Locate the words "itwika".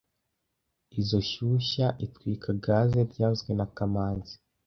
2.05-2.49